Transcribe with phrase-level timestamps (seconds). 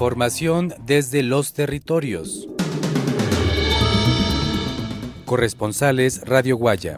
[0.00, 2.48] Información desde los territorios.
[5.26, 6.96] Corresponsales Radio Guaya.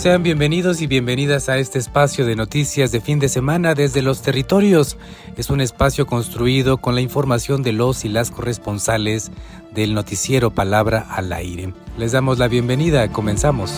[0.00, 4.22] Sean bienvenidos y bienvenidas a este espacio de noticias de fin de semana desde los
[4.22, 4.96] territorios.
[5.36, 9.30] Es un espacio construido con la información de los y las corresponsales
[9.74, 11.74] del noticiero Palabra al Aire.
[11.98, 13.74] Les damos la bienvenida, comenzamos.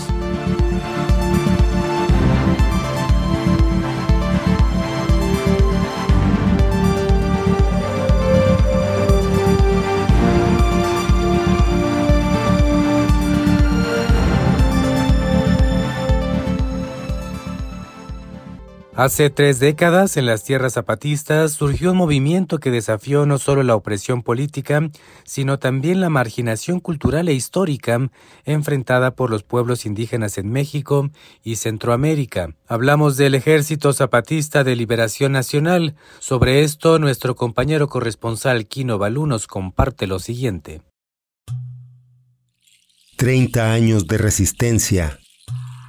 [19.02, 23.74] Hace tres décadas, en las tierras zapatistas, surgió un movimiento que desafió no solo la
[23.74, 24.90] opresión política,
[25.24, 28.12] sino también la marginación cultural e histórica
[28.44, 31.10] enfrentada por los pueblos indígenas en México
[31.42, 32.54] y Centroamérica.
[32.68, 35.96] Hablamos del Ejército Zapatista de Liberación Nacional.
[36.20, 40.80] Sobre esto, nuestro compañero corresponsal Quino Balú nos comparte lo siguiente.
[43.16, 45.18] Treinta años de resistencia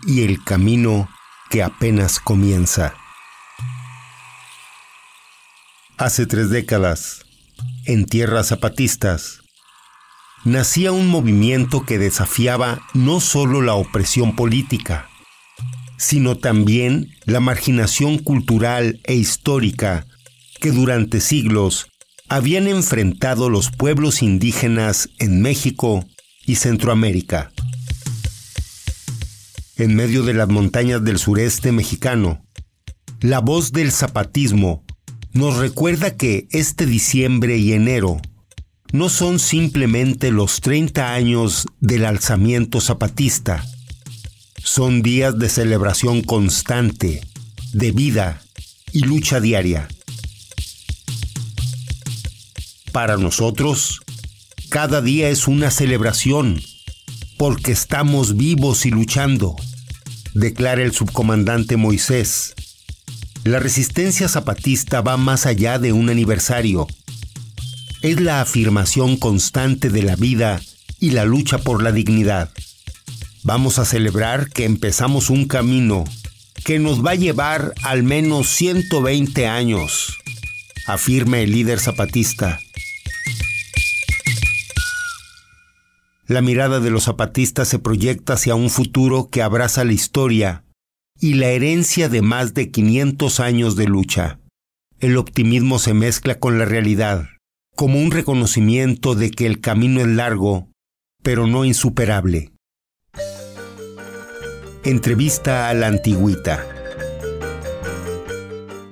[0.08, 1.08] y el camino
[1.52, 2.96] que apenas comienza.
[5.98, 7.26] Hace tres décadas,
[7.86, 9.40] en tierras zapatistas,
[10.44, 15.08] nacía un movimiento que desafiaba no solo la opresión política,
[15.98, 20.06] sino también la marginación cultural e histórica
[20.60, 21.88] que durante siglos
[22.28, 26.06] habían enfrentado los pueblos indígenas en México
[26.46, 27.52] y Centroamérica
[29.78, 32.46] en medio de las montañas del sureste mexicano.
[33.22, 34.84] La voz del zapatismo
[35.34, 38.22] nos recuerda que este diciembre y enero
[38.92, 43.66] no son simplemente los 30 años del alzamiento zapatista,
[44.64, 47.22] son días de celebración constante,
[47.74, 48.44] de vida
[48.92, 49.88] y lucha diaria.
[52.92, 54.02] Para nosotros,
[54.70, 56.62] cada día es una celebración
[57.38, 59.56] porque estamos vivos y luchando,
[60.36, 62.54] declara el subcomandante Moisés.
[63.46, 66.88] La resistencia zapatista va más allá de un aniversario.
[68.02, 70.62] Es la afirmación constante de la vida
[71.02, 72.52] y la lucha por la dignidad.
[73.44, 76.06] Vamos a celebrar que empezamos un camino
[76.64, 80.18] que nos va a llevar al menos 120 años,
[80.88, 82.62] afirma el líder zapatista.
[86.28, 90.64] La mirada de los zapatistas se proyecta hacia un futuro que abraza la historia
[91.20, 94.40] y la herencia de más de 500 años de lucha.
[95.00, 97.28] El optimismo se mezcla con la realidad,
[97.76, 100.70] como un reconocimiento de que el camino es largo,
[101.22, 102.52] pero no insuperable.
[104.84, 106.66] Entrevista a la antigüita.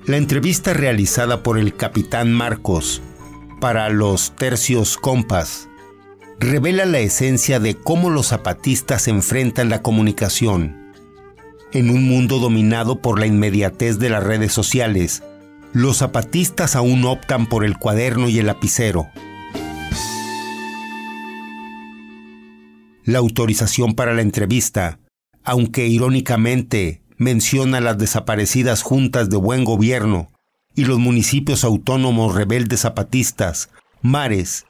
[0.06, 3.02] La entrevista realizada por el capitán Marcos
[3.60, 5.68] para los tercios compas
[6.40, 10.81] revela la esencia de cómo los zapatistas enfrentan la comunicación.
[11.74, 15.22] En un mundo dominado por la inmediatez de las redes sociales,
[15.72, 19.08] los zapatistas aún optan por el cuaderno y el lapicero.
[23.04, 25.00] La autorización para la entrevista,
[25.44, 30.28] aunque irónicamente menciona las desaparecidas juntas de buen gobierno
[30.74, 33.70] y los municipios autónomos rebeldes zapatistas,
[34.02, 34.66] mares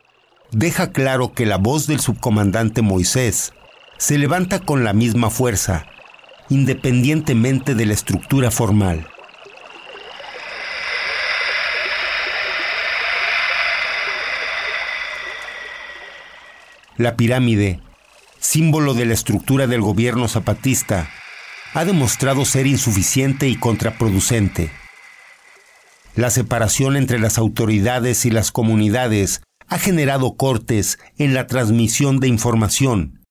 [0.52, 3.52] deja claro que la voz del subcomandante Moisés
[3.98, 5.86] se levanta con la misma fuerza,
[6.52, 9.08] independientemente de la estructura formal.
[16.98, 17.80] La pirámide,
[18.38, 21.08] símbolo de la estructura del gobierno zapatista,
[21.72, 24.70] ha demostrado ser insuficiente y contraproducente.
[26.14, 32.28] La separación entre las autoridades y las comunidades ha generado cortes en la transmisión de
[32.28, 33.24] información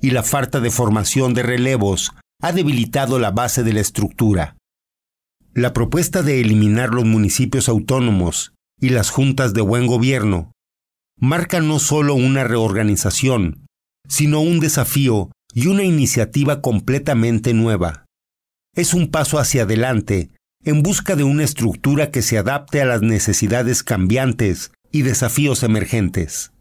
[0.00, 4.56] y la falta de formación de relevos ha debilitado la base de la estructura.
[5.54, 10.52] La propuesta de eliminar los municipios autónomos y las juntas de buen gobierno
[11.18, 13.66] marca no solo una reorganización,
[14.06, 18.04] sino un desafío y una iniciativa completamente nueva.
[18.74, 20.30] Es un paso hacia adelante
[20.62, 26.52] en busca de una estructura que se adapte a las necesidades cambiantes y desafíos emergentes.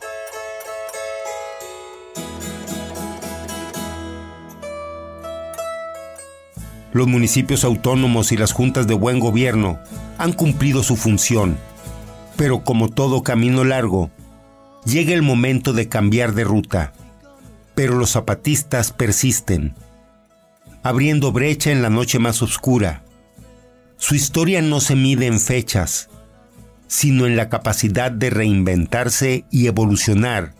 [6.95, 9.79] Los municipios autónomos y las juntas de buen gobierno
[10.17, 11.57] han cumplido su función,
[12.37, 14.11] pero como todo camino largo,
[14.85, 16.93] llega el momento de cambiar de ruta.
[17.75, 19.75] Pero los zapatistas persisten,
[20.83, 23.03] abriendo brecha en la noche más oscura.
[23.97, 26.07] Su historia no se mide en fechas,
[26.87, 30.53] sino en la capacidad de reinventarse y evolucionar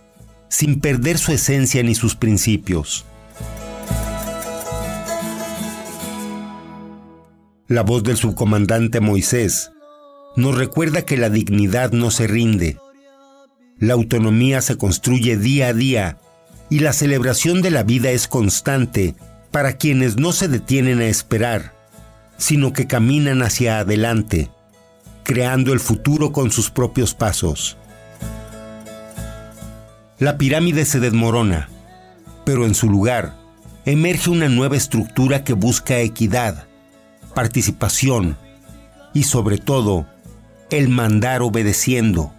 [0.50, 3.06] sin perder su esencia ni sus principios.
[7.68, 9.72] La voz del subcomandante Moisés
[10.36, 12.78] nos recuerda que la dignidad no se rinde.
[13.80, 16.20] La autonomía se construye día a día
[16.70, 19.16] y la celebración de la vida es constante
[19.50, 21.74] para quienes no se detienen a esperar,
[22.38, 24.52] sino que caminan hacia adelante,
[25.24, 27.78] creando el futuro con sus propios pasos.
[30.20, 31.70] La pirámide se desmorona,
[32.46, 33.34] pero en su lugar
[33.86, 36.68] emerge una nueva estructura que busca equidad,
[37.36, 38.38] participación
[39.14, 40.08] y sobre todo
[40.72, 42.34] el mandar obedeciendo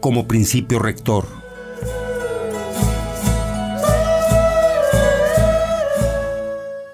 [0.00, 1.26] como principio rector.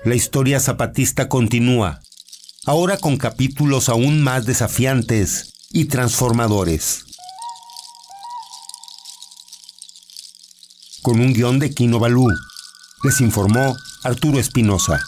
[0.05, 2.01] La historia zapatista continúa,
[2.65, 7.05] ahora con capítulos aún más desafiantes y transformadores.
[11.03, 12.29] Con un guion de Kino Balú,
[13.03, 15.01] les informó Arturo Espinosa.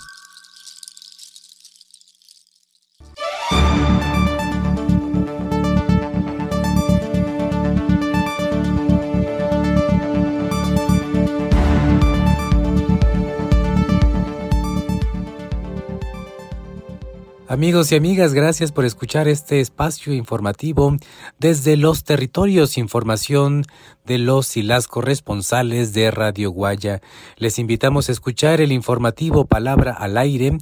[17.50, 20.96] Amigos y amigas, gracias por escuchar este espacio informativo
[21.40, 23.64] desde los territorios, información
[24.06, 27.00] de los y las corresponsales de Radio Guaya.
[27.38, 30.58] Les invitamos a escuchar el informativo Palabra al Aire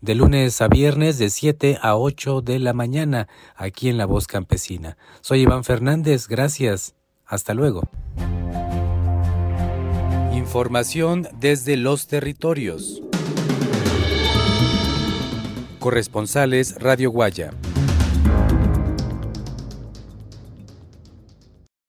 [0.00, 4.26] de lunes a viernes de 7 a 8 de la mañana aquí en La Voz
[4.26, 4.96] Campesina.
[5.20, 6.96] Soy Iván Fernández, gracias.
[7.24, 7.88] Hasta luego.
[10.34, 13.00] Información desde los territorios.
[15.82, 17.50] Corresponsales Radio Guaya.